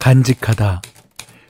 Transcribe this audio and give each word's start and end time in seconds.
간직하다. 0.00 0.80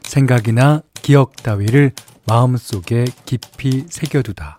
생각이나 0.03 0.83
기억 0.95 1.37
따위를 1.37 1.93
마음속에 2.27 3.07
깊이 3.25 3.85
새겨두다. 3.89 4.59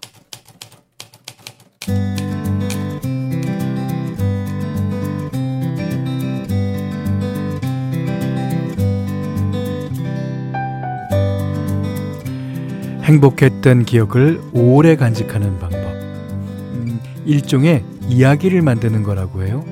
행복했던 13.03 13.83
기억을 13.83 14.41
오래 14.53 14.95
간직하는 14.95 15.59
방법. 15.59 15.75
음, 15.75 16.99
일종의 17.25 17.83
이야기를 18.07 18.61
만드는 18.61 19.03
거라고 19.03 19.43
해요. 19.43 19.65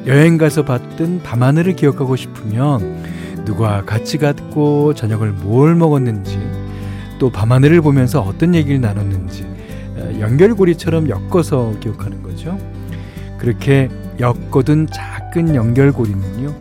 어, 0.00 0.06
여행 0.06 0.38
가서 0.38 0.64
봤던 0.64 1.22
밤하늘을 1.22 1.76
기억하고 1.76 2.16
싶으면 2.16 3.04
누가 3.44 3.82
같이 3.82 4.18
갔고 4.18 4.94
저녁을 4.94 5.32
뭘 5.32 5.74
먹었는지 5.74 6.38
또 7.18 7.30
밤하늘을 7.30 7.80
보면서 7.80 8.20
어떤 8.20 8.54
얘기를 8.54 8.80
나눴는지 8.80 9.44
어, 9.96 10.20
연결고리처럼 10.20 11.08
엮어서 11.08 11.74
기억하는 11.80 12.22
거죠. 12.22 12.58
그렇게 13.38 13.88
엮어둔 14.18 14.86
작은 14.86 15.54
연결고리는요, 15.54 16.54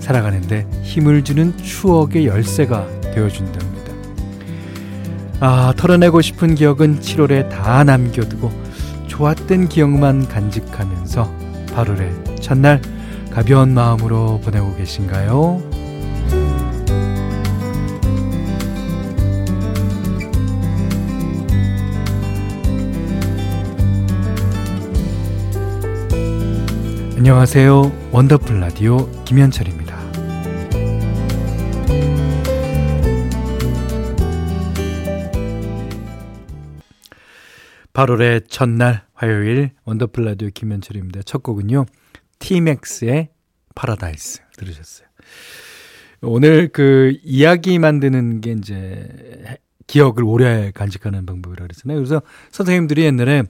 살아가는데 0.00 0.66
힘을 0.82 1.22
주는 1.22 1.56
추억의 1.56 2.26
열쇠가 2.26 2.88
되어준답니다. 3.14 3.92
아, 5.40 5.72
털어내고 5.76 6.20
싶은 6.22 6.54
기억은 6.54 7.00
7월에 7.00 7.48
다 7.48 7.84
남겨두고 7.84 8.50
좋았던 9.06 9.68
기억만 9.68 10.26
간직하면서 10.26 11.43
8월의 11.74 12.40
첫날 12.40 12.80
가벼운 13.30 13.74
마음으로 13.74 14.40
보내고 14.40 14.76
계신가요? 14.76 15.60
안녕하세요. 27.16 27.92
원더풀 28.12 28.60
라디오 28.60 29.10
김현철입니다. 29.24 29.83
8월의 38.04 38.48
첫날 38.48 39.02
화요일 39.14 39.70
원더풀 39.84 40.24
라디오 40.24 40.48
김현철입니다. 40.52 41.22
첫 41.22 41.42
곡은요. 41.42 41.86
티맥스의 42.38 43.30
파라다이스 43.74 44.42
들으셨어요. 44.56 45.08
오늘 46.22 46.68
그 46.68 47.16
이야기 47.22 47.78
만드는 47.78 48.40
게 48.40 48.52
이제 48.52 49.08
기억을 49.86 50.24
오래 50.24 50.70
간직하는 50.72 51.26
방법이라 51.26 51.64
그랬잖아요. 51.64 51.98
그래서 51.98 52.22
선생님들이 52.50 53.04
옛날에 53.04 53.44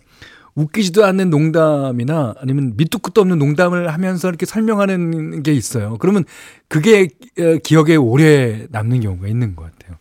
웃기지도 0.55 1.05
않는 1.05 1.31
농담이나 1.31 2.35
아니면 2.39 2.75
밑도 2.77 3.01
끝도 3.01 3.23
없는 3.23 3.39
농담을 3.39 3.93
하면서 3.93 4.29
이렇게 4.29 4.47
설명하는 4.47 5.43
게 5.43 5.53
있어요. 5.53 5.97
그러면 5.99 6.25
그게 6.69 7.09
어, 7.39 7.59
기억에 7.63 7.97
오래 7.97 8.67
남는 8.71 9.01
경우가 9.01 9.27
있는 9.27 9.57
것 9.57 9.65
같아요. 9.65 9.99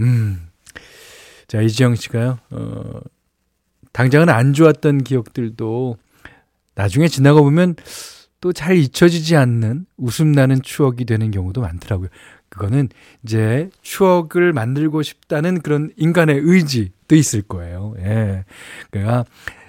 음. 0.00 0.46
자, 1.46 1.60
이지영 1.60 1.96
씨가요, 1.96 2.38
어, 2.50 3.00
당장은 3.92 4.28
안 4.28 4.52
좋았던 4.52 5.04
기억들도 5.04 5.96
나중에 6.74 7.08
지나가 7.08 7.40
보면 7.40 7.76
또 8.40 8.52
잘 8.52 8.76
잊혀지지 8.76 9.36
않는 9.36 9.86
웃음 9.96 10.32
나는 10.32 10.62
추억이 10.62 11.04
되는 11.04 11.30
경우도 11.30 11.60
많더라고요. 11.60 12.08
그거는 12.48 12.88
이제 13.22 13.70
추억을 13.82 14.52
만들고 14.52 15.02
싶다는 15.02 15.60
그런 15.60 15.90
인간의 15.96 16.40
의지도 16.42 17.14
있을 17.14 17.42
거예요. 17.42 17.94
예. 17.98 18.44
그러니까 18.90 19.24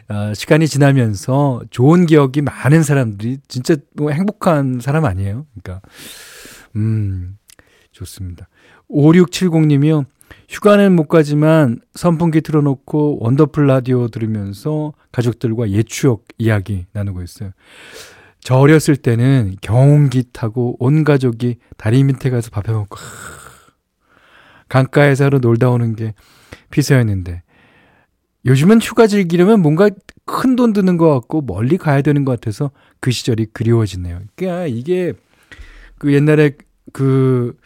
어, 0.08 0.34
시간이 0.34 0.68
지나면서 0.68 1.64
좋은 1.70 2.06
기억이 2.06 2.42
많은 2.42 2.84
사람들이 2.84 3.40
진짜 3.48 3.76
뭐 3.96 4.12
행복한 4.12 4.80
사람 4.82 5.06
아니에요. 5.06 5.46
그러니까, 5.62 5.88
음, 6.76 7.38
좋습니다. 7.92 8.50
5670님이요. 8.90 10.06
휴가는 10.50 10.94
못 10.96 11.08
가지만 11.08 11.80
선풍기 11.94 12.42
틀어놓고 12.42 13.20
원더풀 13.22 13.68
라디오 13.68 14.08
들으면서 14.08 14.94
가족들과 15.12 15.70
옛 15.72 15.84
추억 15.88 16.26
이야기 16.38 16.86
나누고 16.94 17.22
있어요. 17.24 17.52
저 18.40 18.56
어렸을 18.56 18.96
때는 18.96 19.56
경운기 19.62 20.24
타고 20.34 20.76
온 20.80 21.04
가족이 21.04 21.58
다리 21.78 22.04
밑에 22.04 22.30
가서 22.30 22.50
밥 22.50 22.68
해먹고 22.68 22.98
강가에서 24.68 25.30
놀다 25.30 25.70
오는 25.70 25.96
게 25.96 26.14
피서였는데 26.72 27.44
요즘은 28.46 28.82
휴가 28.82 29.06
즐기려면 29.06 29.62
뭔가 29.62 29.90
큰 30.26 30.56
돈 30.56 30.74
드는 30.74 30.98
것 30.98 31.14
같고 31.14 31.42
멀리 31.42 31.78
가야 31.78 32.02
되는 32.02 32.26
것 32.26 32.32
같아서 32.32 32.72
그 33.00 33.12
시절이 33.12 33.48
그리워지네요. 33.54 34.22
그러니까 34.36 34.68
이게 34.68 35.14
그 35.98 36.14
옛날에 36.14 36.52
그, 36.94 37.58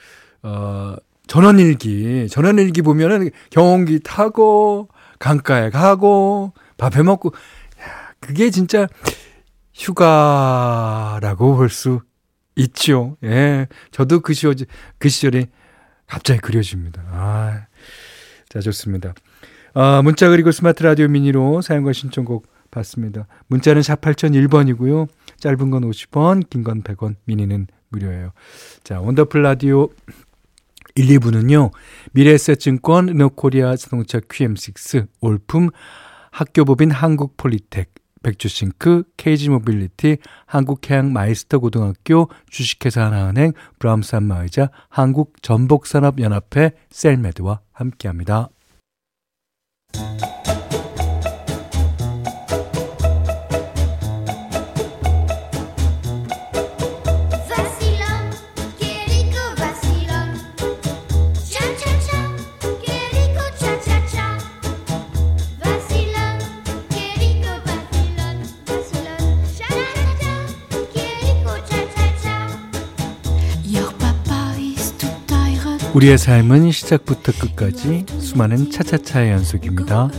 어, 0.42 0.96
전원일기, 1.28 2.28
전원일기 2.30 2.82
보면은 2.82 3.30
경운기 3.50 4.00
타고 4.04 4.90
강가에 5.20 5.70
가고 5.70 6.54
밥해 6.78 7.04
먹고, 7.04 7.32
야, 7.82 8.14
그게 8.20 8.50
진짜 8.50 8.88
휴가라고 9.74 11.56
볼 11.56 11.70
수 11.70 12.02
있죠. 12.58 13.18
예. 13.24 13.68
저도 13.92 14.22
그 14.22 14.34
시절, 14.34 14.56
그 14.98 15.10
시절이 15.10 15.48
갑자기 16.08 16.40
그려집니다. 16.40 17.04
아, 17.12 17.68
자, 18.48 18.62
좋습니다. 18.62 19.14
아, 19.74 20.02
문자 20.02 20.30
그리고 20.30 20.52
스마트 20.52 20.84
라디오 20.84 21.08
미니로 21.10 21.62
사용과 21.62 21.92
신청곡 21.92 22.48
받습니다. 22.72 23.28
문자는 23.48 23.82
샵 23.82 24.00
8001번이고요. 24.02 25.08
짧은 25.38 25.70
건 25.70 25.84
50원, 25.90 26.50
긴 26.50 26.64
건 26.64 26.82
100원, 26.82 27.16
미니는 27.26 27.68
무료예요. 27.90 28.32
자, 28.84 29.02
원더풀 29.02 29.42
라디오 29.42 29.90
1, 30.96 31.08
2부는요. 31.20 31.72
미래에셋증권, 32.14 33.08
르노코리아 33.08 33.76
자동차 33.76 34.20
QM6, 34.20 35.08
올품, 35.20 35.70
학교법인 36.32 36.90
한국폴리텍, 36.92 37.94
백조싱크, 38.24 39.04
KG모빌리티, 39.18 40.18
한국해양 40.46 41.12
마이스터 41.12 41.60
고등학교, 41.60 42.30
주식회사 42.50 43.06
하나은행, 43.06 43.52
브람스 43.78 44.16
안마의자, 44.16 44.70
한국전복산업연합회, 44.90 46.72
셀메드와 46.90 47.60
함께합니다. 47.74 48.50
우리의 75.96 76.18
삶은 76.18 76.72
시작부터 76.72 77.32
끝까지 77.32 78.06
수많은 78.20 78.70
차차차의 78.70 79.32
연속입니다. 79.32 80.10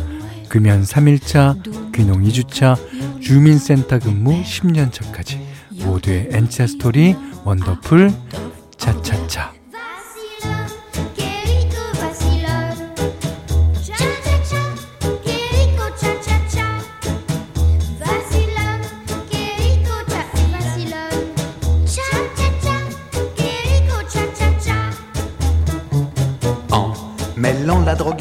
금연 0.49 0.85
3일차, 0.85 1.93
귀농 1.93 2.23
2주차, 2.23 2.77
주민센터 3.21 3.99
근무 3.99 4.43
10년 4.43 4.91
차까지 4.91 5.39
모두의 5.85 6.29
N차 6.33 6.67
스토리 6.67 7.15
원더풀 7.45 8.11
차차차 8.79 9.56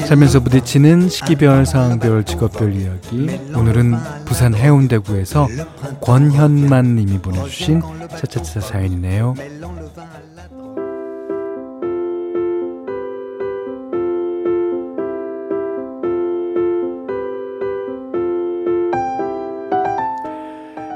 살면서 0.07 0.41
부딪히는 0.41 1.09
시기별, 1.09 1.65
상황별, 1.65 2.23
직업별 2.25 2.73
이야기. 2.75 3.39
오늘은 3.55 3.95
부산 4.25 4.53
해운대구에서 4.53 5.47
권현만 6.01 6.95
님이 6.95 7.19
보내주신 7.19 7.81
차차차 8.09 8.61
사연이네요. 8.61 9.33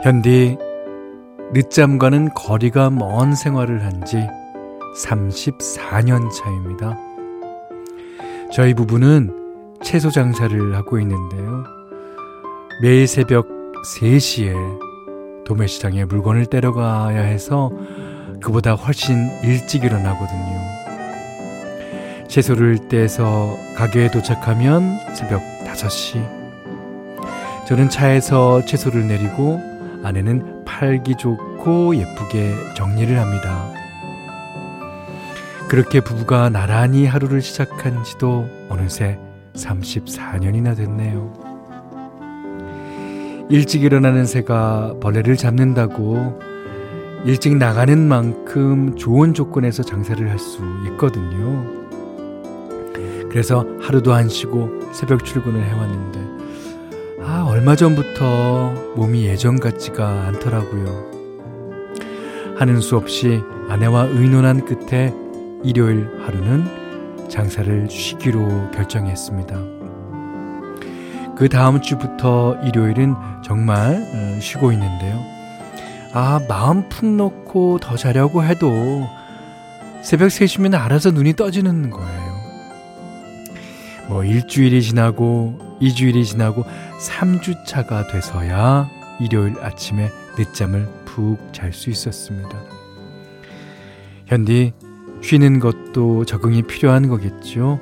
현디, 0.03 0.57
늦잠과는 1.51 2.33
거리가 2.33 2.89
먼 2.89 3.35
생활을 3.35 3.83
한 3.83 4.03
지 4.06 4.17
34년 5.06 6.31
차입니다. 6.31 6.97
저희 8.51 8.74
부부는 8.74 9.78
채소 9.84 10.10
장사를 10.10 10.75
하고 10.75 11.00
있는데요. 11.00 11.63
매일 12.81 13.06
새벽 13.07 13.48
3시에 13.86 14.54
도매시장에 15.46 16.06
물건을 16.06 16.48
떼러가야 16.48 17.22
해서 17.22 17.72
그보다 18.42 18.74
훨씬 18.74 19.30
일찍 19.44 19.84
일어나거든요. 19.84 20.60
채소를 22.28 22.88
떼서 22.88 23.56
가게에 23.75 24.10
도착하면 24.10 24.98
새벽 25.16 25.42
5시. 25.66 26.40
저는 27.68 27.90
차에서 27.90 28.66
채소를 28.66 29.07
내리고 29.07 29.60
아내는 30.04 30.66
팔기 30.66 31.16
좋고 31.16 31.95
예쁘게 31.95 32.74
정리를 32.75 33.19
합니다. 33.19 33.79
그렇게 35.69 36.01
부부가 36.01 36.50
나란히 36.50 37.06
하루를 37.06 37.44
시작한 37.44 38.04
지도 38.04 38.48
어느새 38.69 39.19
34년이나 39.54 40.75
됐네요. 40.75 41.31
일찍 43.51 43.83
일어나는 43.83 44.25
새가 44.25 44.95
벌레를 45.00 45.38
잡는다고 45.38 46.39
일찍 47.24 47.56
나가는 47.56 48.07
만큼 48.07 48.95
좋은 48.95 49.36
조건에서 49.36 49.83
장사를 49.83 50.27
할 50.27 50.39
수 50.39 50.63
있거든요. 50.88 51.63
그래서 53.30 53.63
하루도 53.80 54.12
안 54.12 54.27
쉬고 54.27 54.92
새벽 54.92 55.24
출근을 55.24 55.63
해왔는데, 55.63 56.19
아, 57.21 57.45
얼마 57.48 57.75
전부터 57.75 58.95
몸이 58.95 59.25
예전 59.25 59.60
같지가 59.60 60.25
않더라고요. 60.30 61.12
하는 62.57 62.81
수 62.81 62.98
없이 62.98 63.44
아내와 63.69 64.06
의논한 64.06 64.66
끝에 64.66 65.13
일요일 65.63 66.07
하루는 66.25 67.29
장사를 67.29 67.89
쉬기로 67.89 68.71
결정했습니다. 68.71 69.56
그 71.35 71.47
다음 71.50 71.81
주부터 71.81 72.57
일요일은 72.65 73.15
정말 73.44 73.94
어, 73.95 74.39
쉬고 74.41 74.71
있는데요. 74.73 75.19
아, 76.13 76.39
마음 76.50 76.89
푹 76.89 77.06
놓고 77.06 77.79
더 77.79 77.95
자려고 77.95 78.44
해도 78.44 79.07
새벽 80.01 80.27
3시면 80.27 80.75
알아서 80.75 81.11
눈이 81.11 81.33
떠지는 81.35 81.89
거예요. 81.89 82.39
뭐 84.07 84.23
일주일이 84.23 84.81
지나고 84.81 85.77
2주일이 85.81 86.25
지나고 86.25 86.63
3주차가 87.00 88.11
돼서야 88.11 88.89
일요일 89.19 89.56
아침에 89.61 90.09
늦잠을 90.38 90.88
푹 91.06 91.38
잘 91.53 91.71
수 91.73 91.89
있었습니다. 91.89 92.50
현디 94.25 94.73
쉬는 95.21 95.60
것도 95.60 96.25
적응이 96.25 96.63
필요한 96.63 97.07
거겠죠. 97.07 97.80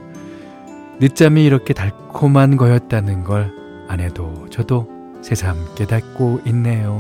늦잠이 1.00 1.46
이렇게 1.46 1.74
달콤한 1.74 2.58
거였다는 2.58 3.24
걸 3.24 3.54
아내도 3.88 4.50
저도 4.50 4.88
새삼 5.22 5.76
깨닫고 5.76 6.42
있네요. 6.48 6.98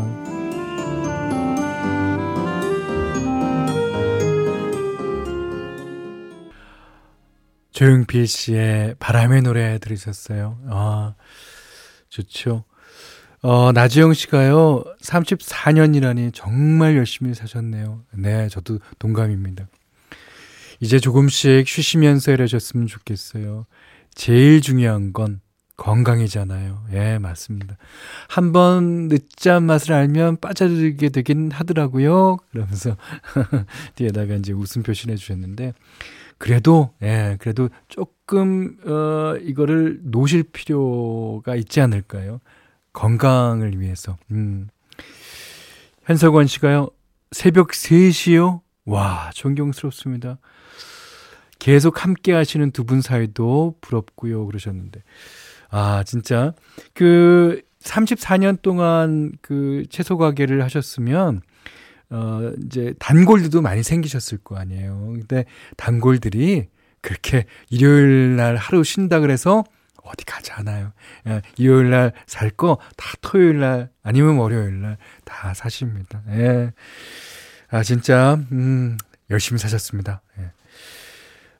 조용필 7.71 8.25
씨의 8.25 8.95
바람의 8.97 9.43
노래 9.43 9.77
들으셨어요. 9.77 10.57
아, 10.67 11.13
좋죠. 12.09 12.63
어, 13.43 13.71
나지영 13.71 14.13
씨가요, 14.13 14.83
34년이라니 15.03 16.31
정말 16.33 16.97
열심히 16.97 17.35
사셨네요. 17.35 18.03
네, 18.15 18.49
저도 18.49 18.79
동감입니다. 18.97 19.67
이제 20.79 20.99
조금씩 20.99 21.67
쉬시면서 21.67 22.31
일하셨으면 22.31 22.87
좋겠어요. 22.87 23.65
제일 24.13 24.61
중요한 24.61 25.13
건 25.13 25.41
건강이잖아요. 25.77 26.85
예, 26.93 27.19
맞습니다. 27.19 27.77
한번 28.27 29.09
늦잠 29.09 29.63
맛을 29.65 29.93
알면 29.93 30.37
빠져들게 30.37 31.09
되긴 31.09 31.51
하더라고요. 31.51 32.37
그러면서 32.51 32.97
뒤에다가 33.95 34.35
이제 34.35 34.53
웃음 34.53 34.81
표시를 34.81 35.13
해주셨는데, 35.13 35.73
그래도, 36.39 36.93
예, 37.03 37.37
그래도 37.39 37.69
조금, 37.87 38.77
어, 38.85 39.37
이거를 39.41 39.99
놓으실 40.03 40.43
필요가 40.51 41.55
있지 41.55 41.79
않을까요? 41.79 42.41
건강을 42.93 43.79
위해서. 43.79 44.17
음. 44.31 44.69
현석원 46.05 46.47
씨가요, 46.47 46.89
새벽 47.31 47.69
3시요? 47.71 48.61
와, 48.85 49.29
존경스럽습니다. 49.33 50.39
계속 51.59 52.03
함께 52.03 52.33
하시는 52.33 52.71
두 52.71 52.83
분 52.85 53.01
사이도 53.01 53.75
부럽고요. 53.81 54.45
그러셨는데. 54.45 55.03
아, 55.69 56.03
진짜. 56.05 56.53
그 56.93 57.61
34년 57.81 58.61
동안 58.61 59.31
그 59.41 59.83
채소 59.89 60.17
가게를 60.17 60.63
하셨으면 60.63 61.41
어, 62.09 62.51
이제 62.65 62.93
단골들도 62.99 63.61
많이 63.61 63.83
생기셨을 63.83 64.37
거 64.39 64.55
아니에요. 64.57 65.13
근데 65.13 65.45
단골들이 65.75 66.67
그렇게 67.01 67.45
일요일 67.69 68.35
날 68.37 68.55
하루 68.55 68.83
쉰다 68.83 69.19
그래서 69.19 69.63
어디 70.03 70.23
가지 70.23 70.51
않아요. 70.53 70.93
예, 71.27 71.41
일요일 71.57 71.89
날 71.89 72.13
살 72.27 72.49
거 72.51 72.77
다 72.95 73.05
토요일 73.21 73.59
날 73.59 73.89
아니면 74.03 74.37
월요일 74.37 74.81
날 74.81 74.97
다 75.25 75.53
사십니다. 75.53 76.21
예. 76.29 76.71
아, 77.69 77.83
진짜, 77.83 78.39
음, 78.53 78.97
열심히 79.29 79.59
사셨습니다. 79.59 80.21
예. 80.39 80.51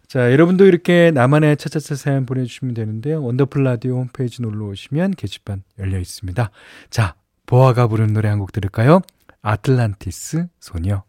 자, 0.08 0.32
여러분도 0.32 0.66
이렇게 0.66 1.12
나만의 1.12 1.58
차차차 1.58 1.96
사연 1.96 2.26
보내주시면 2.26 2.74
되는데요. 2.74 3.22
원더풀 3.24 3.64
라디오 3.64 3.98
홈페이지 3.98 4.42
놀러 4.42 4.68
오시면 4.68 5.12
게시판 5.12 5.64
열려 5.80 6.00
있습니다. 6.00 6.50
자, 6.90 7.16
보아가 7.46 7.88
부른 7.88 8.14
노래 8.14 8.30
한 8.30 8.40
곡 8.40 8.52
들을까요? 8.54 9.02
아틀란티스 9.42 10.48
소녀. 10.60 11.04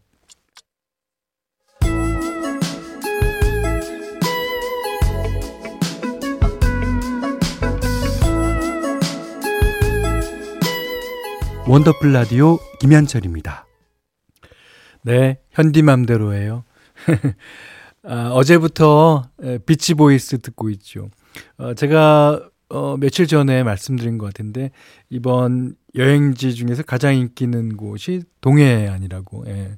원더풀 11.67 12.12
라디오 12.12 12.59
김현철입니다. 12.81 13.67
네, 15.03 15.39
현디맘대로예요. 15.53 16.65
아, 18.10 18.31
어제부터 18.31 19.29
비치 19.67 19.93
보이스 19.93 20.38
듣고 20.38 20.70
있죠. 20.70 21.10
어, 21.58 21.74
제가 21.74 22.41
어, 22.70 22.96
며칠 22.98 23.27
전에 23.27 23.62
말씀드린 23.62 24.17
것 24.17 24.27
같은데 24.27 24.70
이번 25.10 25.74
여행지 25.94 26.55
중에서 26.55 26.82
가장 26.82 27.15
인기 27.15 27.44
있는 27.44 27.77
곳이 27.77 28.22
동해안이라고. 28.41 29.44
예. 29.48 29.77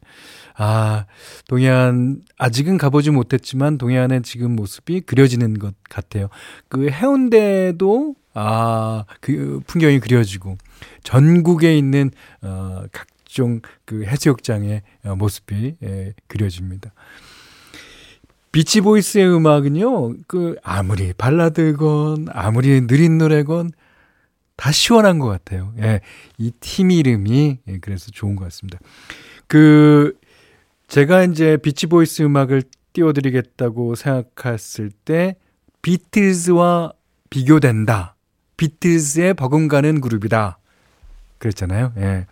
아, 0.56 1.06
동해안 1.49 2.22
아직은 2.38 2.78
가보지 2.78 3.10
못했지만 3.10 3.78
동해안의 3.78 4.22
지금 4.22 4.54
모습이 4.54 5.00
그려지는 5.00 5.58
것 5.58 5.75
같아요. 5.88 6.28
그 6.68 6.88
해운대도 6.88 8.14
아, 8.34 9.06
그 9.20 9.60
풍경이 9.66 9.99
그려지고 9.99 10.56
전국에 11.02 11.76
있는 11.76 12.12
어 12.42 12.84
각종 12.92 13.60
그 13.84 14.04
해수욕장의 14.04 14.82
어, 15.04 15.16
모습이 15.16 15.76
예, 15.82 16.14
그려집니다. 16.28 16.92
비치보이스의 18.52 19.33
음악은요, 19.35 20.14
그, 20.26 20.57
아무리 20.62 21.12
발라드건, 21.12 22.26
아무리 22.30 22.87
느린 22.87 23.19
노래건, 23.19 23.71
다 24.57 24.73
시원한 24.73 25.19
것 25.19 25.28
같아요. 25.28 25.73
예, 25.78 26.00
이 26.37 26.50
팀 26.61 26.90
이름이, 26.90 27.59
예, 27.69 27.78
그래서 27.78 28.11
좋은 28.11 28.37
것 28.37 28.45
같습니다. 28.45 28.78
그, 29.47 30.16
제가 30.88 31.25
이제 31.25 31.57
비치보이스 31.59 32.23
음악을 32.23 32.64
띄워드리겠다고 32.92 33.95
생각했을 33.95 34.90
때, 35.04 35.37
비틀즈와 35.83 36.92
비교된다. 37.30 38.16
비틀즈의 38.57 39.35
버금가는 39.35 40.00
그룹이다. 40.00 40.59
그랬잖아요. 41.38 41.92
예. 41.99 42.26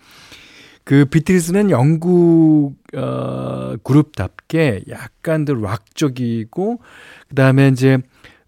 그 0.88 1.04
비틀스는 1.04 1.71
영국 1.71 2.76
어 2.97 3.76
그룹답게 3.85 4.85
약간 4.88 5.45
더 5.45 5.52
락적이고 5.52 6.80
그다음에 7.28 7.68
이제 7.68 7.99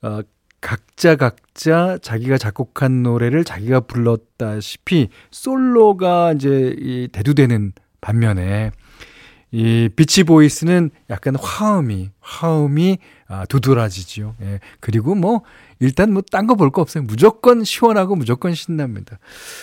어 0.00 0.20
각자 0.62 1.16
각자 1.16 1.98
자기가 2.00 2.38
작곡한 2.38 3.02
노래를 3.02 3.44
자기가 3.44 3.80
불렀다시피 3.80 5.10
솔로가 5.30 6.32
이제 6.32 6.74
이 6.78 7.08
대두되는 7.12 7.74
반면에 8.00 8.70
이 9.52 9.88
비치 9.96 10.22
보이스는 10.24 10.90
약간 11.10 11.34
화음이 11.36 12.10
화음이 12.20 12.98
아, 13.26 13.46
두드러지지요. 13.46 14.36
예. 14.42 14.60
그리고 14.80 15.14
뭐 15.14 15.42
일단 15.80 16.12
뭐 16.12 16.22
딴 16.22 16.46
거 16.46 16.54
볼 16.54 16.70
거 16.70 16.82
없어요. 16.82 17.02
무조건 17.04 17.64
시원하고 17.64 18.14
무조건 18.16 18.54
신납니다. 18.54 19.18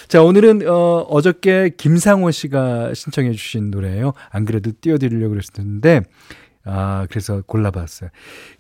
자, 0.09 0.21
오늘은 0.23 0.67
어 0.67 1.05
어저께 1.09 1.71
김상호 1.77 2.31
씨가 2.31 2.93
신청해 2.93 3.31
주신 3.31 3.71
노래예요. 3.71 4.13
안 4.29 4.45
그래도 4.45 4.71
띄워 4.81 4.97
드리려고 4.97 5.35
그랬었는데 5.35 6.01
아, 6.69 7.07
그래서 7.09 7.41
골라봤어요. 7.45 8.09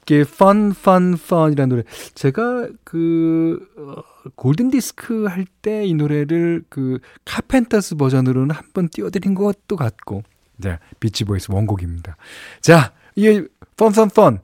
이게 0.03 0.19
Fun, 0.21 0.71
Fun, 0.77 1.15
Fun이라는 1.15 1.69
노래. 1.69 1.83
제가 2.15 2.69
그, 2.85 3.59
어, 3.77 4.01
골든 4.37 4.71
디스크 4.71 5.25
할 5.25 5.45
때 5.61 5.83
이 5.85 5.93
노래를 5.93 6.63
그 6.69 6.99
카펜터스 7.25 7.95
버전으로는 7.95 8.55
한 8.55 8.63
번 8.73 8.87
띄워드린 8.87 9.35
것도 9.35 9.75
같고. 9.75 10.23
자, 10.61 10.79
비치보이스 10.99 11.51
원곡입니다. 11.51 12.17
자, 12.61 12.93
이게 13.15 13.45
Fun. 13.79 14.39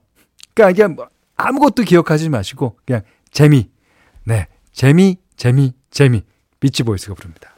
그러니까 0.53 0.69
이게 0.71 0.87
뭐 0.87 1.07
아무것도 1.35 1.83
기억하지 1.83 2.29
마시고 2.29 2.77
그냥 2.85 3.01
재미. 3.31 3.69
네, 4.25 4.47
재미, 4.71 5.17
재미, 5.35 5.73
재미. 5.89 6.23
비치보이스가 6.59 7.15
부릅니다. 7.15 7.53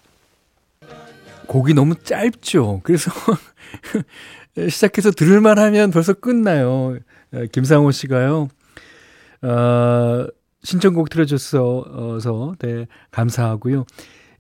곡이 1.48 1.74
너무 1.76 1.96
짧죠. 1.96 2.82
그래서 2.84 3.12
시작해서 4.70 5.12
들을만 5.12 5.60
하면 5.60 5.92
벌써 5.92 6.14
끝나요. 6.14 6.98
김상호 7.52 7.92
씨가요. 7.92 8.48
어, 9.44 10.28
신청곡 10.64 11.10
틀어줘서 11.10 12.56
네, 12.60 12.88
감사하고요. 13.12 13.86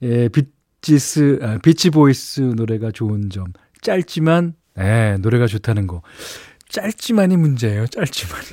예, 0.01 0.29
비치스, 0.29 1.39
아, 1.43 1.57
비치보이스 1.59 2.41
노래가 2.55 2.91
좋은 2.91 3.29
점. 3.29 3.45
짧지만, 3.85 4.55
예, 4.79 5.17
노래가 5.21 5.47
좋다는 5.47 5.87
거. 5.87 6.01
짧지만이 6.69 7.37
문제예요. 7.37 7.87
짧지만이. 7.87 8.45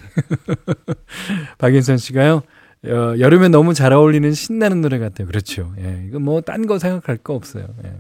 박인선 1.59 1.97
씨가요. 1.99 2.43
어, 2.85 3.15
여름에 3.19 3.49
너무 3.49 3.75
잘 3.75 3.93
어울리는 3.93 4.33
신나는 4.33 4.81
노래 4.81 4.99
같아요. 4.99 5.27
그렇죠. 5.27 5.73
예, 5.79 6.05
이거 6.09 6.19
뭐 6.19 6.41
딴 6.41 6.67
거 6.67 6.79
생각할 6.79 7.17
거 7.17 7.35
없어요. 7.35 7.67
예. 7.85 7.93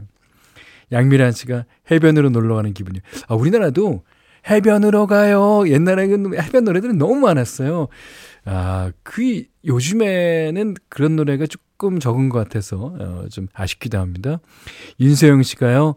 양미란 0.92 1.32
씨가 1.32 1.64
해변으로 1.90 2.28
놀러 2.30 2.54
가는 2.56 2.74
기분이요. 2.74 3.00
아, 3.28 3.34
우리나라도 3.34 4.04
해변으로 4.50 5.06
가요. 5.06 5.64
옛날에 5.68 6.06
그 6.08 6.36
해변 6.36 6.64
노래들은 6.64 6.98
너무 6.98 7.14
많았어요. 7.16 7.88
아, 8.44 8.90
그 9.02 9.44
요즘에는 9.64 10.74
그런 10.88 11.16
노래가 11.16 11.46
조금 11.46 11.98
적은 12.00 12.28
것 12.28 12.38
같아서 12.40 12.92
어, 12.98 13.24
좀 13.30 13.46
아쉽기도 13.54 13.98
합니다. 13.98 14.40
윤세영 15.00 15.42
씨가요. 15.44 15.94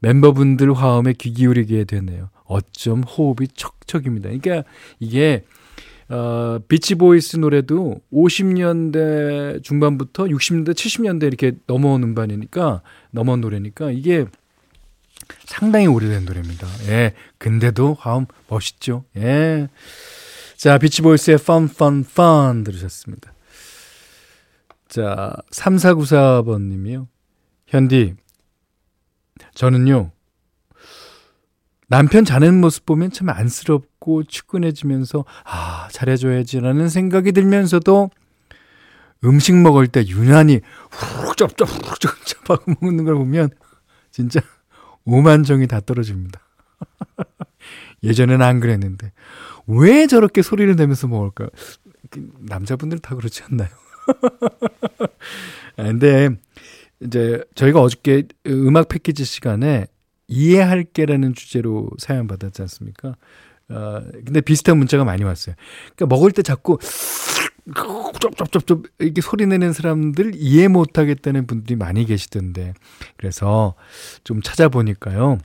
멤버분들 0.00 0.72
화음에 0.74 1.12
귀 1.14 1.32
기울이게 1.32 1.84
되네요. 1.84 2.30
어쩜 2.44 3.02
호흡이 3.02 3.48
척척입니다. 3.54 4.30
그러니까 4.30 4.68
이게 4.98 5.44
어, 6.08 6.58
비치보이스 6.68 7.36
노래도 7.36 8.00
50년대 8.12 9.62
중반부터 9.62 10.24
60년대, 10.24 10.70
70년대 10.70 11.24
이렇게 11.24 11.52
넘어온 11.66 12.02
음반이니까, 12.02 12.80
넘어온 13.10 13.42
노래니까 13.42 13.90
이게 13.90 14.24
상당히 15.44 15.86
오래된 15.86 16.24
노래입니다. 16.24 16.66
예. 16.88 17.14
근데도 17.36 17.94
화음 17.98 18.26
멋있죠. 18.48 19.04
예. 19.16 19.68
자, 20.56 20.78
비치보이스의 20.78 21.34
Fun, 21.40 21.64
Fun, 21.64 22.04
Fun 22.08 22.64
들으셨습니다. 22.64 23.34
자, 24.88 25.36
3494번 25.52 26.62
님이요. 26.62 27.06
현디, 27.66 28.14
저는요, 29.54 30.10
남편 31.88 32.24
자는 32.24 32.60
모습 32.60 32.84
보면 32.86 33.10
참 33.10 33.30
안쓰럽고 33.30 34.24
측근해지면서 34.24 35.24
아 35.44 35.88
잘해줘야지라는 35.90 36.88
생각이 36.88 37.32
들면서도 37.32 38.10
음식 39.24 39.56
먹을 39.56 39.86
때 39.88 40.06
유난히 40.06 40.60
후룩 40.90 41.36
쩝쩝 41.36 41.68
후룩 41.68 42.00
쩝쩝 42.00 42.50
하고 42.50 42.74
먹는 42.80 43.04
걸 43.04 43.14
보면 43.14 43.50
진짜 44.10 44.40
오만정이 45.04 45.66
다 45.66 45.80
떨어집니다. 45.80 46.40
예전에는 48.02 48.44
안 48.44 48.60
그랬는데 48.60 49.12
왜 49.66 50.06
저렇게 50.06 50.42
소리를 50.42 50.76
내면서 50.76 51.08
먹을까? 51.08 51.48
그 52.10 52.30
남자분들 52.40 52.98
다 52.98 53.14
그렇지 53.14 53.42
않나요? 53.44 53.68
아, 55.76 55.82
근데 55.84 56.30
이제 57.00 57.42
저희가 57.54 57.80
어저께 57.80 58.24
음악 58.46 58.88
패키지 58.88 59.24
시간에 59.24 59.86
이해할게라는 60.26 61.34
주제로 61.34 61.88
사연 61.98 62.26
받았지 62.26 62.62
않습니까? 62.62 63.16
어, 63.70 64.02
근데 64.24 64.40
비슷한 64.40 64.78
문자가 64.78 65.04
많이 65.04 65.24
왔어요. 65.24 65.54
그러니까 65.94 66.06
먹을 66.06 66.32
때 66.32 66.42
자꾸 66.42 66.78
쩝쩝쩝쩝 68.20 68.84
이렇게 68.98 69.20
소리 69.20 69.46
내는 69.46 69.72
사람들 69.72 70.32
이해 70.36 70.68
못 70.68 70.98
하겠다는 70.98 71.46
분들이 71.46 71.76
많이 71.76 72.04
계시던데. 72.04 72.74
그래서 73.16 73.74
좀 74.24 74.42
찾아보니까요. 74.42 75.38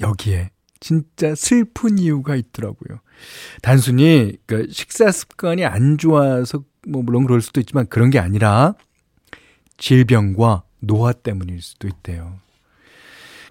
여기에 0.00 0.50
진짜 0.80 1.34
슬픈 1.34 1.98
이유가 1.98 2.34
있더라고요. 2.36 2.98
단순히 3.62 4.36
그 4.46 4.66
식사 4.70 5.10
습관이 5.10 5.64
안 5.64 5.96
좋아서 5.96 6.64
뭐 6.86 7.02
물론 7.02 7.24
그럴 7.24 7.40
수도 7.40 7.60
있지만 7.60 7.86
그런 7.86 8.10
게 8.10 8.18
아니라 8.18 8.74
질병과 9.76 10.62
노화 10.80 11.12
때문일 11.12 11.62
수도 11.62 11.88
있대요. 11.88 12.38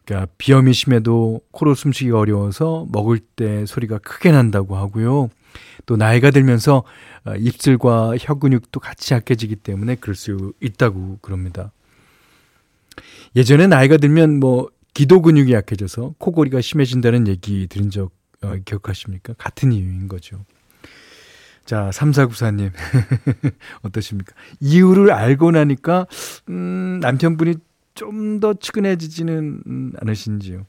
그러니까 0.05 0.31
비염이 0.37 0.73
심해도 0.73 1.41
코로 1.51 1.75
숨쉬기가 1.75 2.19
어려워서 2.19 2.87
먹을 2.91 3.19
때 3.19 3.65
소리가 3.65 3.99
크게 3.99 4.31
난다고 4.31 4.75
하고요. 4.75 5.29
또 5.85 5.97
나이가 5.97 6.31
들면서 6.31 6.83
어, 7.25 7.35
입술과 7.35 8.17
혀 8.19 8.35
근육도 8.35 8.79
같이 8.79 9.13
약해지기 9.13 9.57
때문에 9.57 9.95
그럴 9.95 10.15
수 10.15 10.53
있다고 10.61 11.19
그럽니다. 11.21 11.71
예전에 13.35 13.67
나이가 13.67 13.97
들면 13.97 14.39
뭐 14.39 14.69
기도 14.93 15.21
근육이 15.21 15.53
약해져서 15.53 16.15
코골이가 16.17 16.61
심해진다는 16.61 17.27
얘기 17.27 17.67
들은 17.67 17.89
적 17.89 18.11
어, 18.43 18.55
기억하십니까? 18.65 19.33
같은 19.37 19.71
이유인 19.71 20.07
거죠. 20.07 20.43
자, 21.65 21.89
3494님. 21.93 22.71
어떠십니까? 23.83 24.33
이유를 24.59 25.11
알고 25.11 25.51
나니까, 25.51 26.07
음, 26.49 26.99
남편분이 27.01 27.55
좀 27.95 28.39
더 28.39 28.53
측은해지지는 28.55 29.93
않으신지요? 30.01 30.65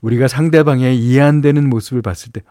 우리가 0.00 0.26
상대방의 0.26 0.98
이해 0.98 1.20
안 1.20 1.40
되는 1.42 1.68
모습을 1.68 2.00
봤을 2.02 2.32
때, 2.32 2.42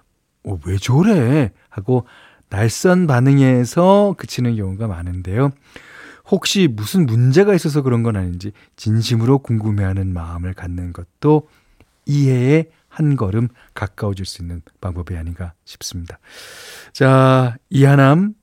어, 0.43 0.59
왜 0.65 0.77
저래? 0.77 1.51
하고 1.69 2.05
날선 2.49 3.07
반응에서 3.07 4.13
그치는 4.17 4.55
경우가 4.55 4.87
많은데요. 4.87 5.49
혹시 6.29 6.67
무슨 6.71 7.05
문제가 7.05 7.53
있어서 7.55 7.81
그런 7.81 8.03
건 8.03 8.15
아닌지 8.15 8.51
진심으로 8.75 9.39
궁금해하는 9.39 10.13
마음을 10.13 10.53
갖는 10.53 10.93
것도 10.93 11.47
이해에 12.05 12.65
한 12.93 13.15
걸음 13.15 13.47
가까워질 13.73 14.25
수 14.25 14.43
있는 14.43 14.61
방법이 14.79 15.17
아닌가 15.17 15.53
싶습니다. 15.65 16.19
자, 16.91 17.57
이하남, 17.71 18.35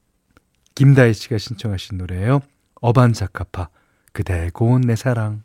김다희 0.75 1.15
씨가 1.15 1.39
신청하신 1.39 1.99
노래예요. 1.99 2.41
어반자카파. 2.81 3.69
그대 4.13 4.51
고운 4.53 4.81
내 4.81 4.97
사랑. 4.97 5.45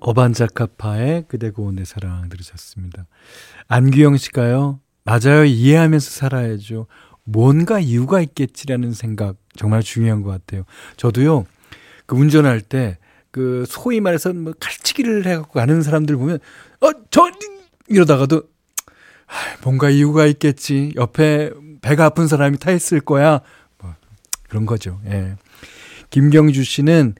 어반자카파의 0.00 1.26
그대 1.28 1.50
고운 1.50 1.76
내 1.76 1.84
사랑 1.84 2.30
들으셨습니다. 2.30 3.06
안규영 3.68 4.16
씨가요. 4.16 4.80
맞아요. 5.04 5.44
이해하면서 5.44 6.10
살아야죠. 6.10 6.86
뭔가 7.24 7.80
이유가 7.80 8.22
있겠지라는 8.22 8.92
생각 8.92 9.36
정말 9.56 9.82
중요한 9.82 10.22
것 10.22 10.30
같아요. 10.30 10.64
저도요. 10.96 11.44
그 12.06 12.16
운전할 12.16 12.62
때 12.62 12.98
그 13.30 13.64
소위 13.68 14.00
말해서 14.00 14.32
뭐 14.32 14.52
칼치기를 14.58 15.26
해갖고 15.26 15.52
가는 15.52 15.82
사람들 15.82 16.16
보면 16.16 16.38
어저 16.80 17.30
이러다가도 17.90 18.42
아, 19.26 19.32
뭔가 19.62 19.90
이유가 19.90 20.26
있겠지. 20.26 20.92
옆에 20.96 21.50
배가 21.82 22.06
아픈 22.06 22.26
사람이 22.26 22.58
타 22.58 22.72
있을 22.72 23.00
거야. 23.00 23.42
뭐 23.78 23.94
그런 24.48 24.64
거죠. 24.64 25.00
예. 25.06 25.34
김경주 26.10 26.64
씨는 26.64 27.14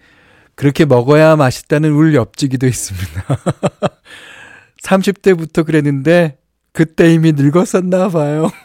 그렇게 0.55 0.85
먹어야 0.85 1.37
맛있다는 1.37 1.93
울 1.93 2.15
옆지기도 2.15 2.67
있습니다. 2.67 3.25
30대부터 4.83 5.65
그랬는데 5.67 6.39
그때 6.73 7.13
이미 7.13 7.33
늙었었나 7.33 8.09
봐요. 8.09 8.51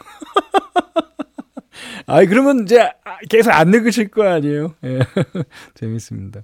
아이 2.06 2.26
그러면 2.26 2.62
이제 2.62 2.88
계속 3.28 3.50
안 3.50 3.70
늙으실 3.70 4.08
거 4.08 4.28
아니에요. 4.28 4.74
예. 4.84 5.00
재밌습니다. 5.74 6.42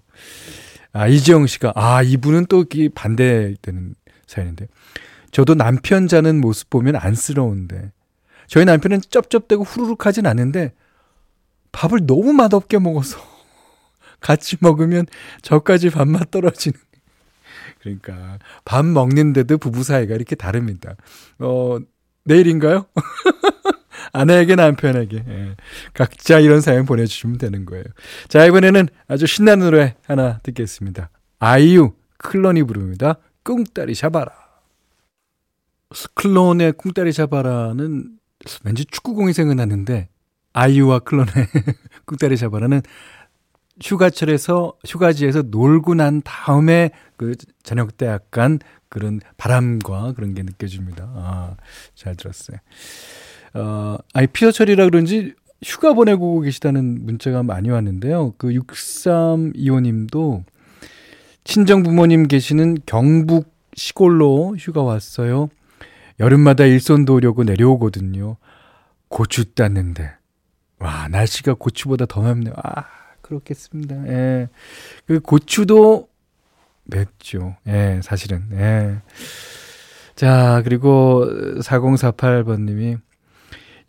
아 0.92 1.06
이지영 1.06 1.46
씨가 1.46 1.72
아 1.74 2.02
이분은 2.02 2.46
또 2.46 2.64
반대되는 2.94 3.94
사연인데 4.26 4.66
저도 5.32 5.54
남편 5.54 6.06
자는 6.06 6.40
모습 6.40 6.70
보면 6.70 6.94
안쓰러운데 6.94 7.90
저희 8.46 8.64
남편은 8.64 9.00
쩝쩝대고 9.08 9.64
후루룩 9.64 10.06
하진 10.06 10.26
않는데 10.26 10.74
밥을 11.72 12.06
너무 12.06 12.32
맛없게 12.34 12.78
먹어서 12.78 13.18
같이 14.20 14.56
먹으면 14.60 15.06
저까지 15.40 15.90
밥맛 15.90 16.30
떨어지는. 16.30 16.78
그러니까 17.80 18.38
밥 18.64 18.84
먹는데도 18.84 19.58
부부 19.58 19.82
사이가 19.82 20.14
이렇게 20.14 20.36
다릅니다. 20.36 20.94
어 21.38 21.78
내일인가요? 22.24 22.86
아내에게 24.12 24.54
남편에게 24.54 25.24
예. 25.26 25.56
각자 25.94 26.38
이런 26.38 26.60
사연 26.60 26.84
보내주시면 26.84 27.38
되는 27.38 27.64
거예요. 27.64 27.84
자 28.28 28.44
이번에는 28.44 28.88
아주 29.08 29.26
신나는 29.26 29.70
노래 29.70 29.96
하나 30.06 30.38
듣겠습니다. 30.42 31.08
아이유 31.38 31.94
클론이 32.18 32.64
부릅니다. 32.64 33.16
꿍따리 33.42 33.94
잡아라. 33.94 34.41
클론의 36.14 36.72
쿵따리 36.72 37.12
잡아라는 37.12 38.18
왠지 38.64 38.84
축구공이 38.84 39.32
생각났는데 39.32 40.08
아이유와 40.52 41.00
클론의 41.00 41.32
쿵따리 42.06 42.36
잡아라는 42.36 42.82
휴가철에서 43.80 44.74
휴가지에서 44.86 45.42
놀고 45.42 45.94
난 45.94 46.22
다음에 46.22 46.90
그 47.16 47.34
저녁 47.62 47.96
때 47.96 48.06
약간 48.06 48.58
그런 48.88 49.20
바람과 49.36 50.12
그런 50.12 50.34
게 50.34 50.42
느껴집니다. 50.42 51.04
아, 51.14 51.56
잘 51.94 52.14
들었어요. 52.14 52.58
어, 53.54 53.96
아니 54.12 54.26
피서철이라 54.26 54.84
그런지 54.86 55.34
휴가 55.64 55.94
보내고 55.94 56.40
계시다는 56.40 57.04
문자가 57.06 57.42
많이 57.42 57.70
왔는데요. 57.70 58.34
그 58.36 58.48
6325님도 58.48 60.44
친정 61.44 61.82
부모님 61.82 62.28
계시는 62.28 62.78
경북 62.84 63.52
시골로 63.74 64.56
휴가 64.58 64.82
왔어요. 64.82 65.48
여름마다 66.20 66.64
일손도 66.64 67.14
오려고 67.14 67.44
내려오거든요. 67.44 68.36
고추 69.08 69.54
땄는데. 69.54 70.12
와, 70.78 71.08
날씨가 71.08 71.54
고추보다 71.54 72.06
더 72.06 72.22
맵네요. 72.22 72.54
아, 72.56 72.84
그렇겠습니다. 73.20 74.08
예. 74.08 74.48
그 75.06 75.20
고추도 75.20 76.08
맵죠. 76.84 77.56
예, 77.68 78.00
사실은. 78.02 78.44
예. 78.52 78.96
자, 80.16 80.60
그리고 80.64 81.26
4048번님이 81.60 82.98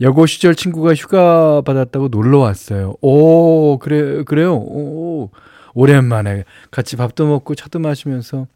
여고 0.02 0.26
시절 0.26 0.56
친구가 0.56 0.94
휴가 0.94 1.62
받았다고 1.62 2.10
놀러 2.10 2.40
왔어요. 2.40 2.96
오, 3.02 3.78
그래, 3.80 4.24
그래요? 4.24 4.56
오, 4.56 5.30
오랜만에 5.74 6.44
같이 6.72 6.96
밥도 6.96 7.28
먹고 7.28 7.56
차도 7.56 7.80
마시면서 7.80 8.48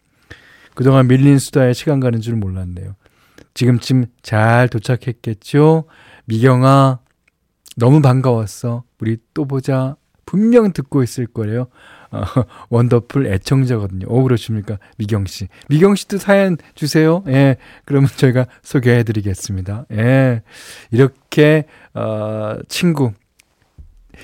그동안 0.75 1.07
밀린 1.07 1.39
수다에 1.39 1.73
시간 1.73 1.99
가는 1.99 2.21
줄 2.21 2.35
몰랐네요. 2.35 2.95
지금쯤 3.57 4.05
잘 4.21 4.67
도착했겠죠? 4.69 5.85
미경아, 6.25 6.99
너무 7.75 8.03
반가웠어. 8.03 8.83
우리 8.99 9.17
또 9.33 9.45
보자. 9.45 9.95
분명 10.27 10.73
듣고 10.73 11.01
있을 11.01 11.25
거예요. 11.25 11.67
어, 12.11 12.21
원더풀 12.69 13.25
애청자거든요. 13.25 14.05
오, 14.09 14.21
그러십니까? 14.21 14.77
미경 14.97 15.25
씨. 15.25 15.47
미경 15.69 15.95
씨도 15.95 16.19
사연 16.19 16.57
주세요. 16.75 17.23
예. 17.29 17.55
그러면 17.85 18.09
저희가 18.15 18.45
소개해 18.61 19.03
드리겠습니다. 19.03 19.85
예. 19.93 20.43
이렇게, 20.91 21.65
어, 21.95 22.57
친구. 22.67 23.13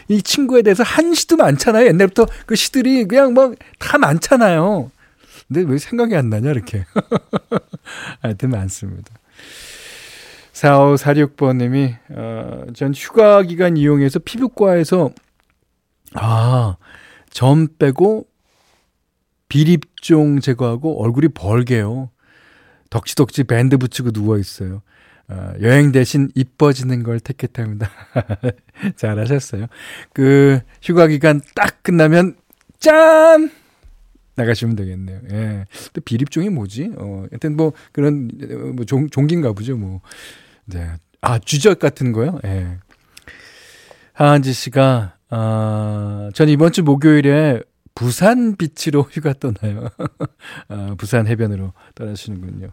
이 0.10 0.22
친구에 0.22 0.62
대해서 0.62 0.84
한 0.84 1.16
시도 1.16 1.38
많잖아요. 1.38 1.88
옛날부터 1.88 2.28
그 2.46 2.56
시들이 2.56 3.06
그냥 3.06 3.34
뭐다 3.34 3.98
많잖아요. 4.00 4.92
근데 5.48 5.62
왜 5.72 5.80
생각이 5.80 6.16
안 6.16 6.30
나냐, 6.30 6.52
이렇게. 6.52 6.86
하여튼 8.22 8.52
많습니다. 8.52 9.12
4546번님이, 10.54 11.98
어, 12.10 12.66
전 12.74 12.94
휴가 12.94 13.42
기간 13.42 13.76
이용해서 13.78 14.20
피부과에서, 14.20 15.12
아, 16.14 16.78
점 17.30 17.68
빼고 17.78 18.28
비립종 19.50 20.40
제거하고 20.40 21.04
얼굴이 21.04 21.30
벌게요. 21.30 22.10
덕지덕지 22.90 23.46
밴드 23.46 23.78
붙이고 23.78 24.12
누워있어요. 24.14 24.82
어, 25.30 25.54
여행 25.62 25.92
대신 25.92 26.30
이뻐지는 26.36 27.04
걸 27.04 27.20
택했답니다. 27.20 27.90
잘하셨어요. 28.96 29.68
그 30.14 30.60
휴가 30.82 31.08
기간 31.08 31.42
딱 31.56 31.82
끝나면 31.82 32.36
짠 32.80 33.52
나가시면 34.36 34.76
되겠네요. 34.76 35.22
예. 35.32 35.66
또 35.94 36.02
비립종이 36.02 36.50
뭐지? 36.50 36.92
어, 36.98 37.26
하여튼 37.32 37.56
뭐 37.56 37.74
그런 37.92 38.30
뭐 38.76 38.86
종, 38.86 39.10
종기인가 39.10 39.54
보죠. 39.54 39.78
뭐. 39.78 40.02
네. 40.66 40.90
아 41.22 41.40
주적 41.40 41.80
같은 41.80 42.12
거요? 42.12 42.40
예. 42.46 42.78
하한지 44.14 44.54
씨가 44.54 45.18
아, 45.30 46.30
전 46.34 46.50
이번 46.50 46.72
주 46.72 46.84
목요일에 46.84 47.62
부산 47.96 48.56
비치로 48.56 49.02
휴가 49.12 49.34
떠나요. 49.34 49.90
아, 50.70 50.96
부산 50.98 51.28
해변으로 51.28 51.74
떠나시는군요. 51.96 52.70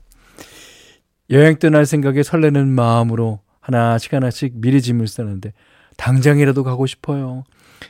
여행 1.30 1.58
떠날 1.58 1.86
생각에 1.86 2.22
설레는 2.22 2.68
마음으로 2.68 3.40
하나씩 3.60 4.12
하나씩 4.12 4.54
미리 4.56 4.82
짐을 4.82 5.06
싸는데 5.06 5.52
당장이라도 5.96 6.64
가고 6.64 6.86
싶어요. 6.86 7.44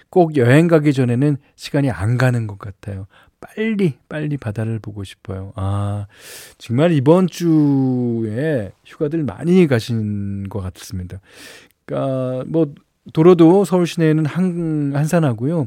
꼭 0.09 0.37
여행 0.37 0.69
가기 0.69 0.93
전에는 0.93 1.37
시간이 1.57 1.91
안 1.91 2.19
가는 2.19 2.47
것 2.47 2.59
같아요. 2.59 3.07
빨리 3.41 3.99
빨리 4.09 4.37
바다를 4.37 4.79
보고 4.79 5.03
싶어요. 5.05 5.53
아 5.57 6.07
정말 6.59 6.93
이번 6.93 7.27
주에 7.27 8.73
휴가들 8.85 9.25
많이 9.25 9.67
가신 9.67 10.49
것 10.49 10.61
같습니다. 10.61 11.21
그러니까 11.85 12.45
뭐 12.47 12.73
도로도 13.13 13.65
서울 13.65 13.87
시내에는 13.87 14.27
한 14.27 14.93
한산하고요. 14.95 15.67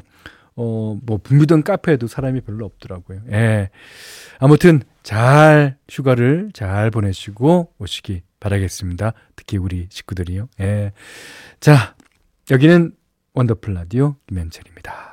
어, 0.55 0.99
뭐, 1.03 1.17
붐비던 1.17 1.63
카페에도 1.63 2.07
사람이 2.07 2.41
별로 2.41 2.65
없더라고요. 2.65 3.21
예. 3.31 3.69
아무튼, 4.37 4.81
잘, 5.01 5.77
휴가를 5.89 6.51
잘 6.53 6.91
보내시고 6.91 7.73
오시기 7.79 8.21
바라겠습니다. 8.39 9.13
특히 9.35 9.57
우리 9.57 9.87
식구들이요. 9.89 10.49
예. 10.59 10.91
자, 11.59 11.95
여기는 12.51 12.93
원더풀 13.33 13.73
라디오 13.73 14.15
김현철입니다. 14.27 15.12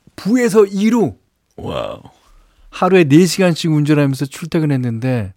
부에서 0.21 0.63
2로, 0.63 1.17
와우. 1.57 2.01
하루에 2.69 3.03
4시간씩 3.05 3.75
운전하면서 3.75 4.25
출퇴근했는데, 4.25 5.33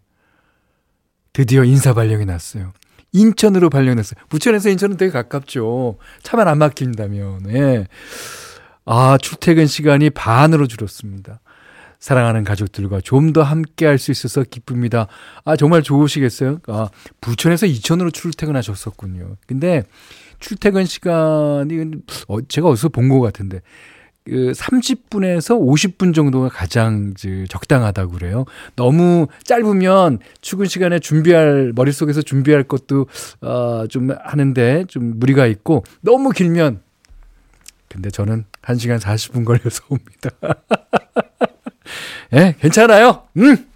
드디어 1.33 1.65
인사 1.65 1.95
발령이 1.95 2.27
났어요. 2.27 2.73
인천으로 3.13 3.71
발령났어요. 3.71 4.21
부천에서 4.29 4.69
인천은 4.71 4.97
되게 4.97 5.11
가깝죠. 5.11 5.99
차만 6.23 6.49
안 6.49 6.59
막힌다면. 6.59 7.49
예. 7.55 7.87
아, 8.85 9.17
출퇴근 9.21 9.67
시간이 9.67 10.11
반으로 10.11 10.67
줄었습니다. 10.67 11.41
사랑하는 12.01 12.45
가족들과 12.45 13.01
좀 13.01 13.33
더 13.33 13.43
함께 13.43 13.87
할 13.87 13.99
수 13.99 14.11
있어서 14.11 14.43
기쁩니다. 14.43 15.07
아, 15.45 15.57
정말 15.57 15.83
좋으시겠어요? 15.83 16.59
아, 16.69 16.89
부천에서 17.21 17.67
이천으로 17.67 18.11
출퇴근하셨었군요. 18.11 19.37
근데 19.47 19.85
출퇴근 20.41 20.85
시간이, 20.85 21.85
어, 22.29 22.41
제가 22.43 22.69
어디서 22.69 22.91
본 22.91 23.09
것 23.09 23.21
같은데, 23.21 23.61
그 24.25 24.53
30분에서 24.53 25.61
50분 25.61 26.15
정도가 26.15 26.49
가장 26.49 27.13
적당하다고 27.49 28.13
그래요. 28.13 28.47
너무 28.75 29.27
짧으면 29.45 30.19
출근 30.41 30.67
시간에 30.67 30.99
준비할 30.99 31.73
머릿속에서 31.75 32.23
준비할 32.23 32.65
것도 32.65 33.07
어좀 33.41 34.11
하는데 34.23 34.85
좀 34.89 35.19
무리가 35.19 35.47
있고 35.47 35.85
너무 36.01 36.31
길면 36.31 36.81
근데 37.89 38.11
저는 38.11 38.45
1시간 38.63 38.99
40분 38.99 39.45
걸려서 39.45 39.85
옵니다. 39.89 40.31
예, 42.33 42.37
네, 42.37 42.57
괜찮아요. 42.59 43.25
음. 43.37 43.67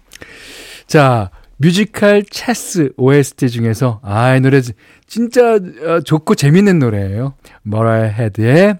자, 0.87 1.29
뮤지컬 1.57 2.23
체스 2.23 2.91
OST 2.97 3.49
중에서 3.49 3.99
아, 4.03 4.35
이 4.35 4.41
노래 4.41 4.61
진짜 5.07 5.53
어, 5.53 6.01
좋고 6.03 6.35
재밌는 6.35 6.79
노래예요. 6.79 7.35
머레이 7.61 8.09
헤드의 8.09 8.79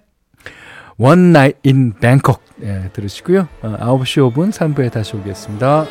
One 1.00 1.30
Night 1.30 1.58
in 1.66 1.94
Bangkok 2.00 2.42
예, 2.62 2.90
들으시고요. 2.92 3.48
어, 3.62 3.78
9시 3.80 4.34
5분 4.34 4.52
3부에 4.52 4.92
다시 4.92 5.16
오겠습니다. 5.16 5.86